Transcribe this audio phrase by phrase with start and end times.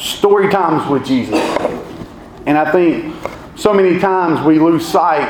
[0.00, 1.38] story times with Jesus.
[2.46, 3.14] And I think
[3.56, 5.28] so many times we lose sight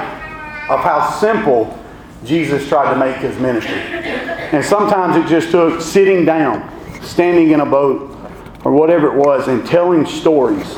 [0.71, 1.77] of how simple
[2.25, 3.75] Jesus tried to make his ministry.
[3.75, 6.71] And sometimes it just took sitting down,
[7.03, 8.17] standing in a boat,
[8.65, 10.77] or whatever it was, and telling stories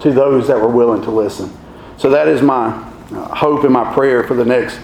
[0.00, 1.56] to those that were willing to listen.
[1.98, 4.80] So that is my uh, hope and my prayer for the next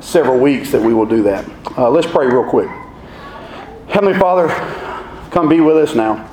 [0.00, 1.48] several weeks that we will do that.
[1.76, 2.68] Uh, let's pray real quick.
[3.88, 4.48] Heavenly Father,
[5.30, 6.28] come be with us now.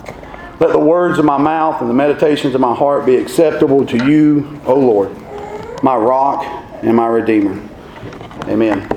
[0.61, 4.05] Let the words of my mouth and the meditations of my heart be acceptable to
[4.05, 5.11] you, O Lord,
[5.81, 6.45] my rock
[6.83, 7.59] and my redeemer.
[8.43, 8.87] Amen.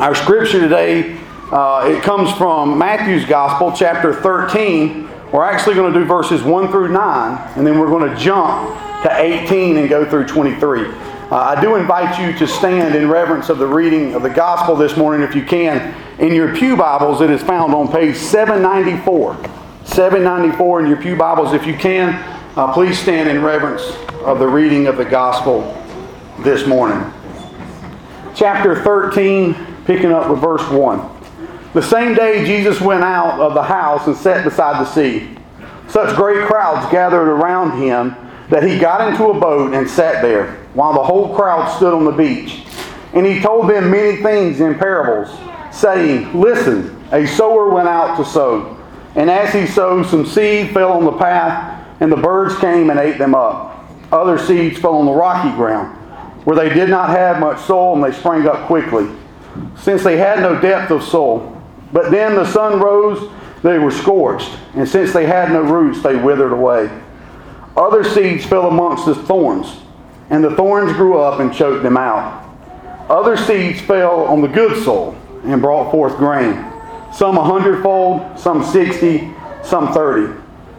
[0.00, 1.16] Our scripture today,
[1.52, 5.08] uh, it comes from Matthew's Gospel, chapter 13.
[5.30, 8.76] We're actually going to do verses 1 through 9, and then we're going to jump
[9.04, 10.84] to 18 and go through 23.
[10.84, 14.74] Uh, I do invite you to stand in reverence of the reading of the Gospel
[14.74, 15.94] this morning if you can.
[16.18, 19.67] In your Pew Bibles, it is found on page 794.
[19.98, 22.10] 794 in your Pew Bibles, if you can,
[22.56, 23.82] uh, please stand in reverence
[24.22, 25.62] of the reading of the Gospel
[26.44, 27.12] this morning.
[28.32, 31.72] Chapter 13, picking up with verse 1.
[31.74, 35.36] The same day Jesus went out of the house and sat beside the sea.
[35.88, 38.14] Such great crowds gathered around him
[38.50, 42.04] that he got into a boat and sat there, while the whole crowd stood on
[42.04, 42.62] the beach.
[43.14, 45.36] And he told them many things in parables,
[45.76, 48.77] saying, Listen, a sower went out to sow.
[49.14, 53.00] And as he sowed, some seed fell on the path, and the birds came and
[53.00, 53.84] ate them up.
[54.12, 55.96] Other seeds fell on the rocky ground,
[56.44, 59.08] where they did not have much soil, and they sprang up quickly,
[59.76, 61.54] since they had no depth of soil.
[61.92, 63.30] But then the sun rose,
[63.62, 66.90] they were scorched, and since they had no roots, they withered away.
[67.76, 69.80] Other seeds fell amongst the thorns,
[70.30, 72.44] and the thorns grew up and choked them out.
[73.08, 76.54] Other seeds fell on the good soil and brought forth grain,
[77.12, 79.32] some a hundredfold, some sixty,
[79.62, 80.32] some thirty.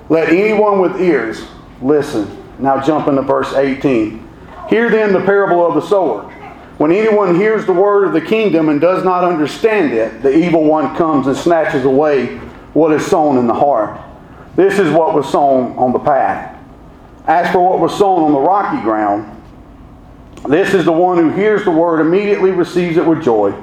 [0.09, 1.45] Let anyone with ears
[1.81, 2.35] listen.
[2.59, 4.27] Now jump into verse 18.
[4.69, 6.23] Hear then the parable of the sower.
[6.77, 10.63] When anyone hears the word of the kingdom and does not understand it, the evil
[10.63, 12.37] one comes and snatches away
[12.73, 13.99] what is sown in the heart.
[14.55, 16.57] This is what was sown on the path.
[17.27, 19.35] As for what was sown on the rocky ground,
[20.47, 23.53] this is the one who hears the word, immediately receives it with joy.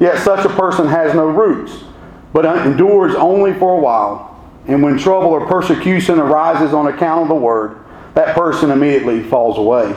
[0.00, 1.84] Yet such a person has no roots,
[2.32, 4.28] but endures only for a while.
[4.66, 7.78] And when trouble or persecution arises on account of the word,
[8.14, 9.94] that person immediately falls away.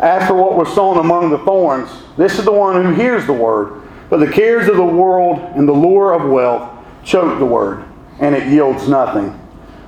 [0.00, 3.32] As for what was sown among the thorns, this is the one who hears the
[3.32, 6.70] word, but the cares of the world and the lure of wealth
[7.04, 7.84] choke the word,
[8.20, 9.38] and it yields nothing.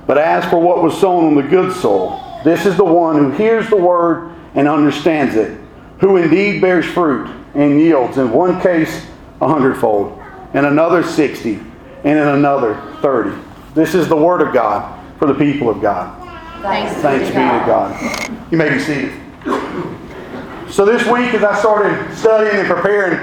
[0.07, 3.31] But as for what was sown on the good soil, this is the one who
[3.31, 5.59] hears the word and understands it,
[5.99, 9.05] who indeed bears fruit and yields, in one case
[9.41, 10.18] a hundredfold,
[10.53, 11.55] in another sixty,
[12.03, 13.37] and in another thirty.
[13.73, 16.15] This is the word of God for the people of God.
[16.61, 18.51] Thanks, Thanks be to God.
[18.51, 19.13] You may be seated.
[20.69, 23.17] So this week, as I started studying and preparing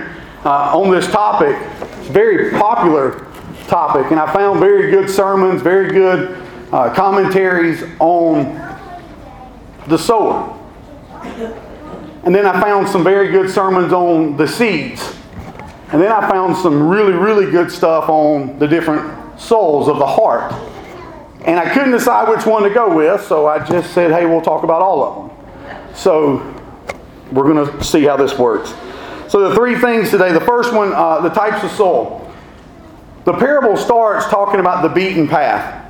[0.45, 1.57] uh, on this topic,
[1.99, 3.27] it's a very popular
[3.67, 8.55] topic, and I found very good sermons, very good uh, commentaries on
[9.89, 10.53] the sower.
[12.25, 15.15] And then I found some very good sermons on the seeds.
[15.93, 20.07] And then I found some really, really good stuff on the different souls of the
[20.07, 20.53] heart.
[21.45, 24.41] And I couldn't decide which one to go with, so I just said, hey, we'll
[24.41, 25.95] talk about all of them.
[25.95, 26.39] So
[27.31, 28.75] we're going to see how this works.
[29.29, 30.33] So the three things today.
[30.33, 32.33] The first one, uh, the types of soul.
[33.25, 35.85] The parable starts talking about the beaten path.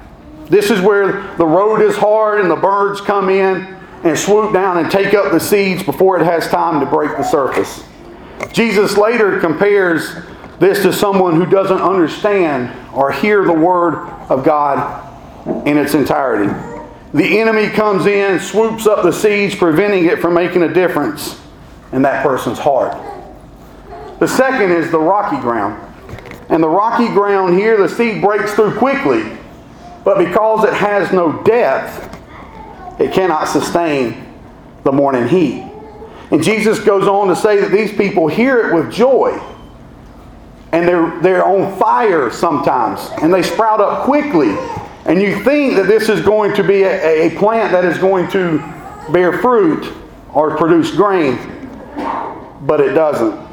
[0.48, 4.78] This is where the road is hard and the birds come in and swoop down
[4.78, 7.82] and take up the seeds before it has time to break the surface.
[8.52, 10.14] Jesus later compares
[10.58, 13.94] this to someone who doesn't understand or hear the word
[14.30, 15.04] of God
[15.66, 16.52] in its entirety.
[17.12, 21.40] The enemy comes in, swoops up the seeds, preventing it from making a difference
[21.92, 22.94] in that person's heart.
[24.18, 25.82] The second is the rocky ground.
[26.48, 29.36] And the rocky ground here, the seed breaks through quickly,
[30.04, 32.20] but because it has no depth,
[33.00, 34.34] it cannot sustain
[34.84, 35.65] the morning heat.
[36.30, 39.40] And Jesus goes on to say that these people hear it with joy.
[40.72, 43.08] And they're, they're on fire sometimes.
[43.22, 44.50] And they sprout up quickly.
[45.04, 48.28] And you think that this is going to be a, a plant that is going
[48.32, 48.58] to
[49.12, 49.92] bear fruit
[50.32, 51.38] or produce grain.
[52.62, 53.46] But it doesn't.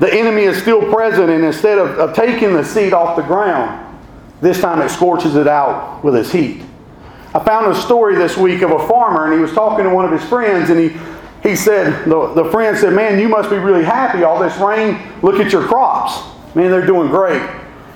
[0.00, 3.86] The enemy is still present, and instead of, of taking the seed off the ground,
[4.40, 6.62] this time it scorches it out with its heat.
[7.34, 10.06] I found a story this week of a farmer, and he was talking to one
[10.06, 10.88] of his friends, and he,
[11.42, 14.24] he said, the, the friend said, Man, you must be really happy.
[14.24, 16.22] All this rain, look at your crops.
[16.54, 17.42] Man, they're doing great.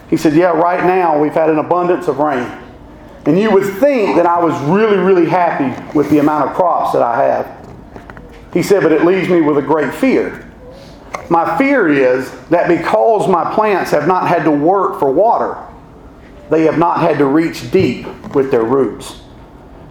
[0.09, 2.49] He said, Yeah, right now we've had an abundance of rain.
[3.27, 6.93] And you would think that I was really, really happy with the amount of crops
[6.93, 7.65] that I have.
[8.53, 10.51] He said, but it leaves me with a great fear.
[11.31, 15.57] My fear is that because my plants have not had to work for water,
[16.51, 19.23] they have not had to reach deep with their roots.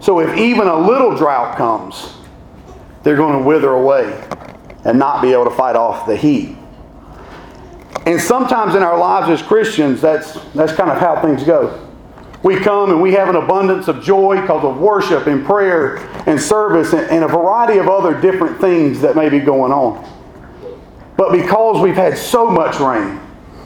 [0.00, 2.13] So if even a little drought comes,
[3.04, 4.12] they're going to wither away
[4.84, 6.56] and not be able to fight off the heat.
[8.06, 11.80] And sometimes in our lives as Christians, that's, that's kind of how things go.
[12.42, 15.96] We come and we have an abundance of joy because of worship and prayer
[16.28, 20.10] and service and, and a variety of other different things that may be going on.
[21.16, 23.20] But because we've had so much rain,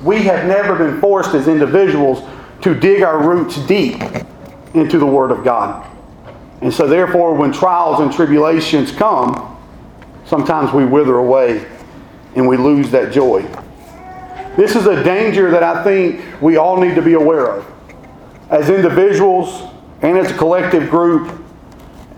[0.04, 2.22] we have never been forced as individuals
[2.62, 4.00] to dig our roots deep
[4.74, 5.84] into the Word of God.
[6.60, 9.56] And so, therefore, when trials and tribulations come,
[10.26, 11.64] sometimes we wither away
[12.34, 13.42] and we lose that joy.
[14.56, 17.72] This is a danger that I think we all need to be aware of
[18.50, 19.72] as individuals
[20.02, 21.40] and as a collective group,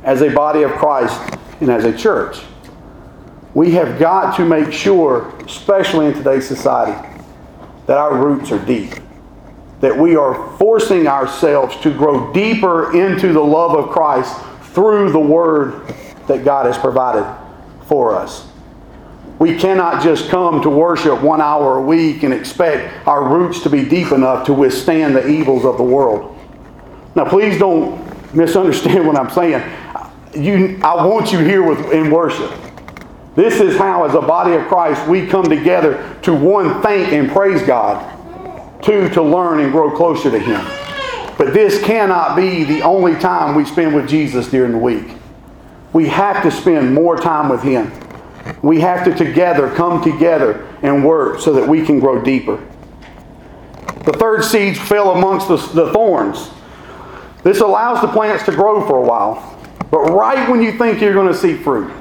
[0.05, 2.41] as a body of Christ, and as a church.
[3.53, 7.09] We have got to make sure, especially in today's society,
[7.87, 8.95] that our roots are deep.
[9.81, 14.37] That we are forcing ourselves to grow deeper into the love of Christ
[14.73, 15.87] through the Word
[16.27, 17.27] that God has provided
[17.87, 18.47] for us.
[19.41, 23.71] We cannot just come to worship one hour a week and expect our roots to
[23.71, 26.37] be deep enough to withstand the evils of the world.
[27.15, 29.63] Now, please don't misunderstand what I'm saying.
[30.35, 32.53] You, I want you here with, in worship.
[33.35, 37.31] This is how, as a body of Christ, we come together to one, thank and
[37.31, 38.05] praise God,
[38.83, 40.65] two, to learn and grow closer to Him.
[41.39, 45.17] But this cannot be the only time we spend with Jesus during the week.
[45.93, 47.91] We have to spend more time with Him.
[48.63, 52.57] We have to together come together and work so that we can grow deeper.
[54.05, 56.51] The third seeds fell amongst the, the thorns.
[57.43, 59.59] This allows the plants to grow for a while.
[59.91, 61.93] But right when you think you're going to see fruit,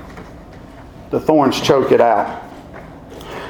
[1.12, 2.49] the thorns choke it out.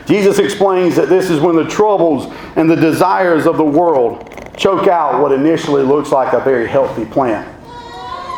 [0.09, 4.27] Jesus explains that this is when the troubles and the desires of the world
[4.57, 7.47] choke out what initially looks like a very healthy plant.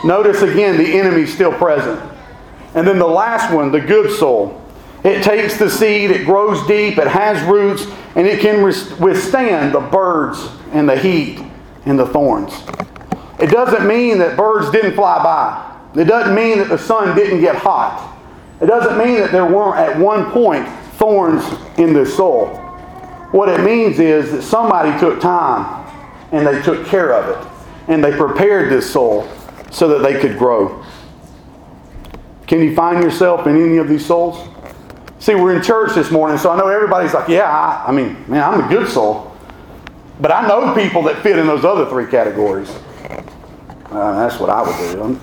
[0.03, 1.97] Notice again the enemy still present.
[2.75, 4.61] And then the last one, the good soul.
[5.05, 9.79] It takes the seed, it grows deep, it has roots, and it can withstand the
[9.79, 11.39] birds and the heat
[11.85, 12.51] and the thorns.
[13.39, 16.01] It doesn't mean that birds didn't fly by.
[16.01, 18.13] It doesn't mean that the sun didn't get hot.
[18.59, 20.67] It doesn't mean that there weren't at one point
[21.01, 21.43] thorns
[21.79, 22.49] in the soul.
[23.31, 25.89] What it means is that somebody took time
[26.31, 27.51] and they took care of it
[27.87, 29.27] and they prepared this soul
[29.71, 30.85] so that they could grow.
[32.45, 34.47] Can you find yourself in any of these souls?
[35.19, 38.23] See, we're in church this morning, so I know everybody's like, yeah, I, I mean,
[38.27, 39.35] man, I'm a good soul.
[40.19, 42.69] But I know people that fit in those other three categories.
[43.85, 45.19] Uh, that's what I would do.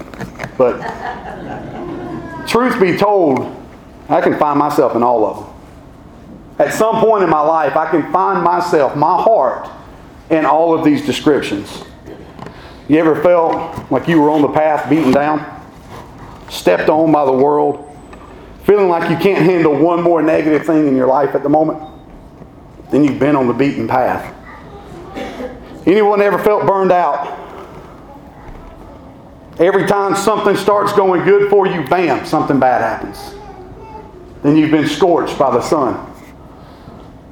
[0.57, 0.81] But
[2.49, 3.55] truth be told,
[4.09, 5.57] I can find myself in all of them.
[6.58, 9.70] At some point in my life, I can find myself, my heart,
[10.31, 11.84] in all of these descriptions.
[12.88, 15.58] You ever felt like you were on the path beaten down?
[16.49, 17.84] stepped on by the world,
[18.64, 21.82] feeling like you can't handle one more negative thing in your life at the moment,
[22.90, 24.34] then you've been on the beaten path.
[25.87, 27.37] Anyone ever felt burned out?
[29.58, 33.34] Every time something starts going good for you, bam, something bad happens.
[34.43, 36.07] Then you've been scorched by the sun.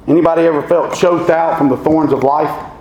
[0.07, 2.73] Anybody ever felt choked out from the thorns of life?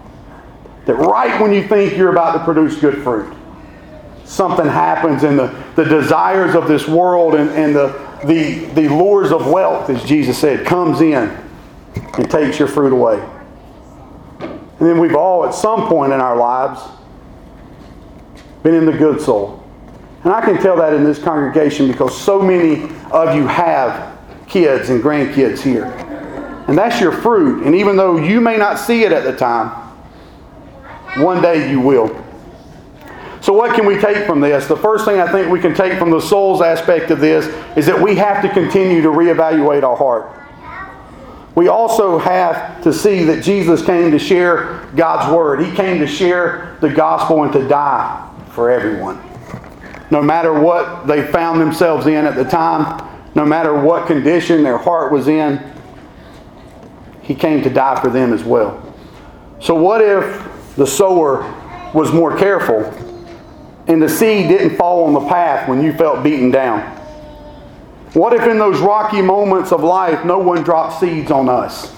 [0.87, 3.35] That right when you think you're about to produce good fruit,
[4.25, 7.89] something happens and the, the desires of this world and, and the,
[8.25, 11.29] the, the lures of wealth, as Jesus said, comes in
[11.95, 13.21] and takes your fruit away.
[14.41, 16.81] And then we've all, at some point in our lives,
[18.63, 19.65] been in the good soil.
[20.23, 24.19] And I can tell that in this congregation because so many of you have
[24.49, 26.06] kids and grandkids here.
[26.69, 27.65] And that's your fruit.
[27.65, 29.69] And even though you may not see it at the time,
[31.23, 32.25] one day you will.
[33.41, 34.67] So, what can we take from this?
[34.67, 37.47] The first thing I think we can take from the soul's aspect of this
[37.77, 40.33] is that we have to continue to reevaluate our heart.
[41.55, 45.65] We also have to see that Jesus came to share God's Word.
[45.65, 49.23] He came to share the gospel and to die for everyone.
[50.11, 53.03] No matter what they found themselves in at the time,
[53.35, 55.76] no matter what condition their heart was in,
[57.27, 58.83] He came to die for them as well.
[59.61, 61.43] So, what if the sower
[61.93, 62.85] was more careful
[63.89, 66.81] and the seed didn't fall on the path when you felt beaten down?
[68.13, 71.91] What if in those rocky moments of life no one dropped seeds on us?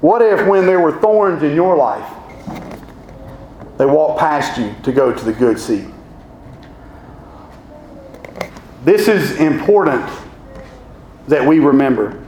[0.00, 2.12] What if when there were thorns in your life,
[3.76, 5.92] They walked past you to go to the good seed.
[8.84, 10.08] This is important
[11.28, 12.25] that we remember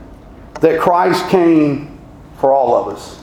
[0.61, 1.99] that Christ came
[2.39, 3.21] for all of us.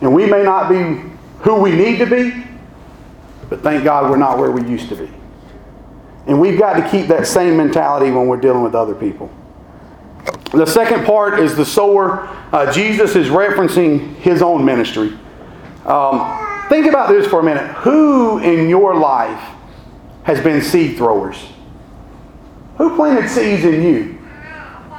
[0.00, 1.00] And we may not be
[1.40, 2.44] who we need to be,
[3.48, 5.10] but thank God we're not where we used to be.
[6.26, 9.30] And we've got to keep that same mentality when we're dealing with other people.
[10.52, 12.28] The second part is the sower.
[12.52, 15.18] Uh, Jesus is referencing his own ministry.
[15.86, 17.66] Um, think about this for a minute.
[17.78, 19.42] Who in your life
[20.24, 21.42] has been seed throwers?
[22.76, 24.19] Who planted seeds in you?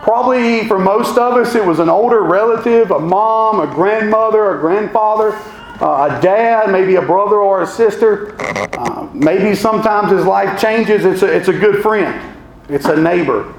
[0.02, 4.60] Probably for most of us, it was an older relative, a mom, a grandmother, a
[4.60, 5.34] grandfather,
[5.80, 8.36] uh, a dad, maybe a brother or a sister.
[8.80, 12.36] Uh, maybe sometimes as life changes, it's a, it's a good friend,
[12.68, 13.54] it's a neighbor,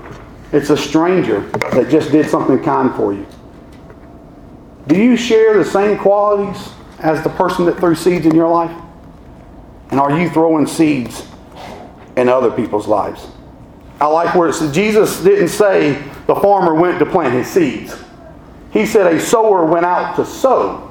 [0.50, 3.24] it's a stranger that just did something kind for you.
[4.88, 8.76] Do you share the same qualities as the person that threw seeds in your life?
[9.92, 11.24] And are you throwing seeds
[12.16, 13.28] in other people's lives?
[14.00, 17.96] I like where Jesus didn't say the farmer went to plant his seeds.
[18.72, 20.90] He said a sower went out to sow.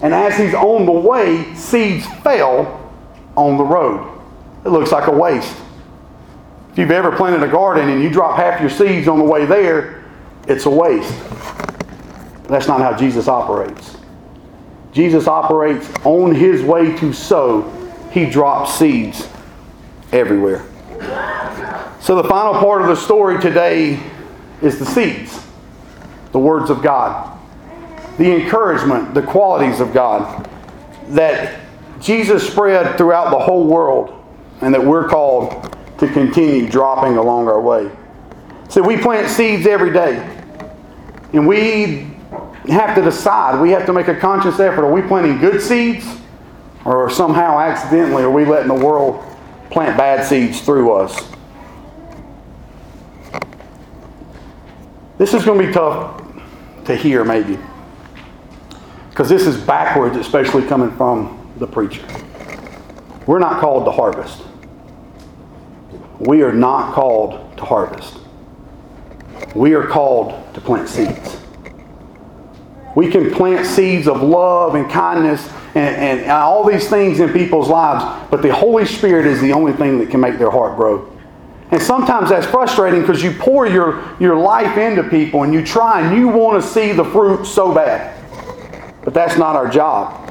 [0.00, 2.90] And as he's on the way, seeds fell
[3.34, 4.20] on the road.
[4.64, 5.56] It looks like a waste.
[6.72, 9.46] If you've ever planted a garden and you drop half your seeds on the way
[9.46, 10.04] there,
[10.46, 11.14] it's a waste.
[12.48, 13.96] That's not how Jesus operates.
[14.92, 17.62] Jesus operates on his way to sow.
[18.12, 19.28] He drops seeds
[20.12, 20.64] everywhere.
[22.00, 24.00] So, the final part of the story today
[24.62, 25.44] is the seeds,
[26.32, 27.38] the words of God,
[28.18, 30.48] the encouragement, the qualities of God
[31.08, 31.60] that
[32.00, 34.12] Jesus spread throughout the whole world
[34.60, 37.90] and that we're called to continue dropping along our way.
[38.68, 40.32] So we plant seeds every day.
[41.32, 42.10] And we
[42.68, 44.84] have to decide, we have to make a conscious effort.
[44.84, 46.06] Are we planting good seeds?
[46.84, 49.24] Or somehow accidentally are we letting the world
[49.70, 51.35] plant bad seeds through us?
[55.18, 56.22] This is going to be tough
[56.84, 57.58] to hear, maybe.
[59.10, 62.06] Because this is backwards, especially coming from the preacher.
[63.26, 64.42] We're not called to harvest.
[66.18, 68.18] We are not called to harvest.
[69.54, 71.40] We are called to plant seeds.
[72.94, 77.68] We can plant seeds of love and kindness and, and, all these things in people's
[77.68, 81.15] lives, but the Holy Spirit is the only thing that can make their heart grow.
[81.70, 86.00] And sometimes that's frustrating because you pour your, your life into people and you try
[86.00, 88.14] and you want to see the fruit so bad.
[89.02, 90.22] But that's not our job.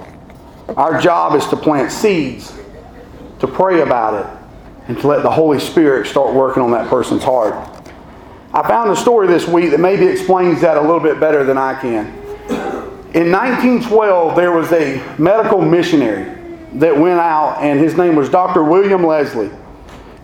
[0.77, 2.57] Our job is to plant seeds,
[3.39, 4.47] to pray about it,
[4.87, 7.53] and to let the Holy Spirit start working on that person's heart.
[8.53, 11.57] I found a story this week that maybe explains that a little bit better than
[11.57, 12.07] I can.
[13.13, 16.33] In 1912, there was a medical missionary
[16.73, 18.63] that went out, and his name was Dr.
[18.63, 19.51] William Leslie.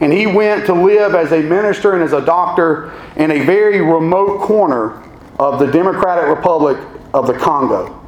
[0.02, 3.82] And he went to live as a minister and as a doctor in a very
[3.82, 5.02] remote corner
[5.40, 6.78] of the Democratic Republic
[7.14, 8.00] of the Congo.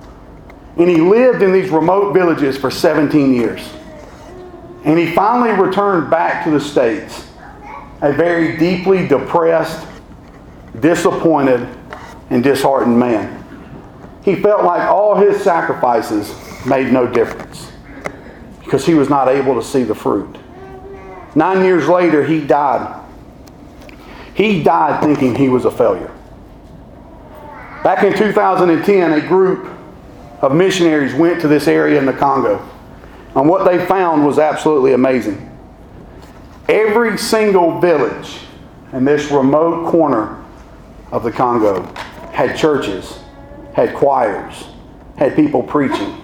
[0.78, 3.62] And he lived in these remote villages for 17 years.
[4.84, 7.28] And he finally returned back to the States,
[8.02, 9.88] a very deeply depressed,
[10.80, 11.70] disappointed,
[12.32, 13.40] and disheartened man.
[14.24, 16.34] He felt like all his sacrifices
[16.66, 17.72] made no difference
[18.64, 20.38] because he was not able to see the fruit.
[21.36, 23.02] Nine years later, he died.
[24.36, 26.12] He died thinking he was a failure.
[27.84, 29.70] Back in 2010, a group
[30.42, 32.68] of missionaries went to this area in the Congo.
[33.36, 35.50] And what they found was absolutely amazing.
[36.70, 38.40] Every single village
[38.94, 40.44] in this remote corner
[41.12, 41.84] of the Congo
[42.32, 43.20] had churches,
[43.74, 44.66] had choirs,
[45.18, 46.22] had people preaching,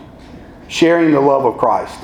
[0.67, 1.99] sharing the love of Christ.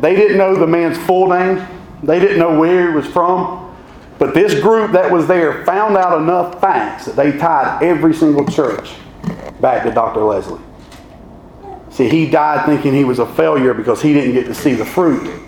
[0.00, 1.66] They didn't know the man's full name.
[2.02, 3.76] They didn't know where he was from.
[4.18, 8.46] But this group that was there found out enough facts that they tied every single
[8.46, 8.90] church
[9.60, 10.22] back to Dr.
[10.22, 10.60] Leslie.
[11.90, 14.84] See, he died thinking he was a failure because he didn't get to see the
[14.84, 15.42] fruit.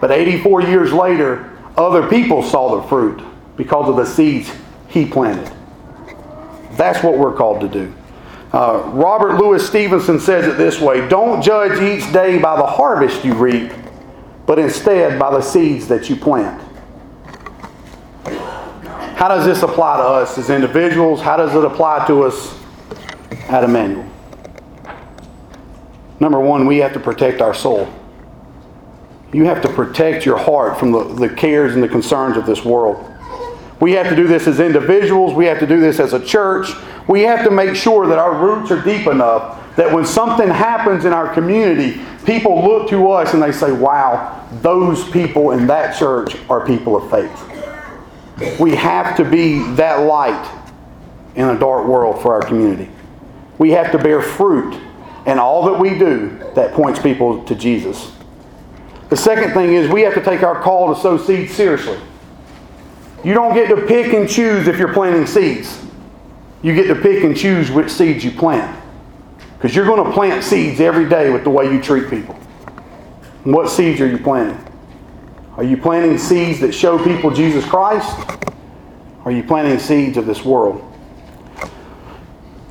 [0.00, 3.22] But 84 years later, other people saw the fruit
[3.56, 4.50] because of the seeds
[4.88, 5.52] he planted.
[6.72, 7.92] That's what we're called to do.
[8.52, 13.24] Uh, Robert Louis Stevenson says it this way Don't judge each day by the harvest
[13.24, 13.72] you reap,
[14.46, 16.60] but instead by the seeds that you plant.
[19.16, 21.20] How does this apply to us as individuals?
[21.20, 22.58] How does it apply to us
[23.48, 24.08] at Emmanuel?
[26.18, 27.92] Number one, we have to protect our soul.
[29.32, 32.64] You have to protect your heart from the, the cares and the concerns of this
[32.64, 33.09] world.
[33.80, 35.34] We have to do this as individuals.
[35.34, 36.68] We have to do this as a church.
[37.08, 41.04] We have to make sure that our roots are deep enough That when something happens
[41.04, 45.98] in our community, people look to us and they say, wow, those people in that
[45.98, 48.60] church are people of faith.
[48.60, 50.56] We have to be that light
[51.34, 52.90] in a dark world for our community.
[53.58, 54.78] We have to bear fruit
[55.26, 58.12] in all that we do that points people to Jesus.
[59.08, 61.98] The second thing is we have to take our call to sow seeds seriously.
[63.24, 65.84] You don't get to pick and choose if you're planting seeds.
[66.62, 68.78] You get to pick and choose which seeds you plant.
[69.56, 72.38] Because you're going to plant seeds every day with the way you treat people.
[73.44, 74.66] And what seeds are you planting?
[75.56, 78.18] Are you planting seeds that show people Jesus Christ?
[79.24, 80.86] Are you planting seeds of this world?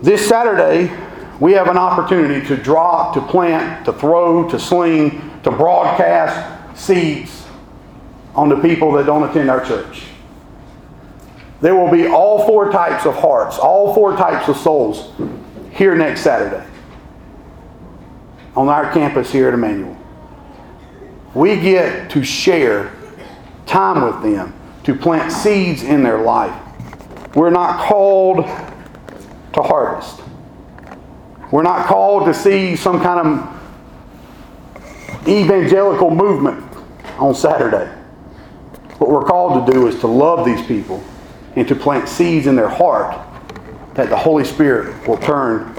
[0.02, 0.92] This Saturday,
[1.40, 7.46] we have an opportunity to drop, to plant, to throw, to sling, to broadcast seeds
[8.34, 10.09] on the people that don't attend our church.
[11.62, 15.12] There will be all four types of hearts, all four types of souls
[15.72, 16.66] here next Saturday
[18.56, 19.98] on our campus here at Emmanuel.
[21.34, 22.94] We get to share
[23.66, 26.56] time with them, to plant seeds in their life.
[27.36, 28.46] We're not called
[29.54, 30.22] to harvest.
[31.52, 36.64] We're not called to see some kind of evangelical movement
[37.18, 37.92] on Saturday.
[38.98, 41.04] What we're called to do is to love these people
[41.56, 43.18] and to plant seeds in their heart
[43.96, 45.76] that the Holy Spirit will turn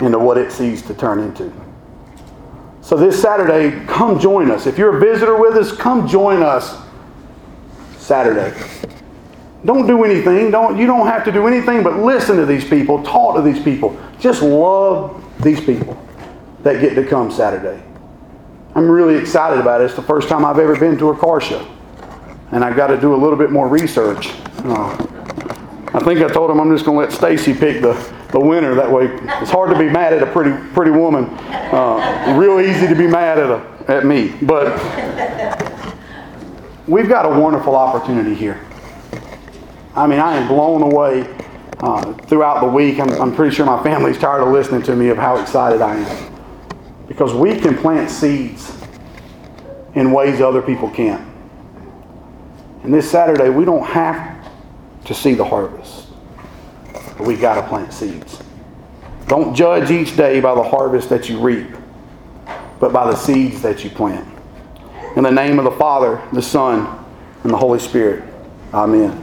[0.00, 1.52] into what it sees to turn into.
[2.82, 4.66] So this Saturday, come join us.
[4.66, 6.78] If you're a visitor with us, come join us
[7.98, 8.56] Saturday.
[9.64, 10.52] Don't do anything.
[10.52, 13.60] Don't you don't have to do anything but listen to these people, talk to these
[13.60, 13.98] people.
[14.20, 16.00] Just love these people
[16.62, 17.82] that get to come Saturday.
[18.76, 19.84] I'm really excited about it.
[19.84, 21.66] It's the first time I've ever been to a car show.
[22.52, 24.30] And I've got to do a little bit more research.
[24.64, 27.92] I think I told him I'm just going to let Stacy pick the,
[28.32, 28.74] the winner.
[28.74, 29.06] That way,
[29.40, 31.24] it's hard to be mad at a pretty pretty woman.
[31.24, 34.34] Uh, real easy to be mad at a, at me.
[34.42, 34.74] But
[36.86, 38.60] we've got a wonderful opportunity here.
[39.94, 41.22] I mean, I am blown away
[41.80, 43.00] uh, throughout the week.
[43.00, 45.96] I'm, I'm pretty sure my family's tired of listening to me of how excited I
[45.96, 46.34] am.
[47.08, 48.76] Because we can plant seeds
[49.94, 51.26] in ways other people can't.
[52.82, 54.35] And this Saturday, we don't have
[55.06, 56.08] to see the harvest,
[56.92, 58.42] but we got to plant seeds.
[59.28, 61.74] Don't judge each day by the harvest that you reap,
[62.78, 64.26] but by the seeds that you plant.
[65.16, 67.04] In the name of the Father, the Son,
[67.42, 68.24] and the Holy Spirit.
[68.74, 69.22] Amen.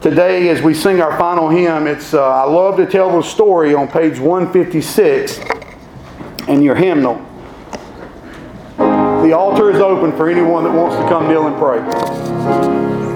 [0.00, 3.74] Today, as we sing our final hymn, it's uh, I love to tell the story
[3.74, 5.40] on page 156
[6.48, 7.14] in your hymnal.
[8.76, 13.13] The altar is open for anyone that wants to come kneel and pray.